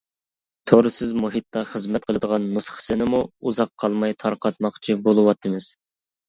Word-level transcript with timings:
تورسىز 0.69 1.11
مۇھىتتا 1.23 1.61
خىزمەت 1.71 2.07
قىلىدىغان 2.09 2.47
نۇسخىسىنىمۇ 2.55 3.21
ئۇزاق 3.45 3.75
قالماي 3.85 4.17
تارقاتماقچى 4.25 4.97
بولۇۋاتىمىز. 5.07 5.71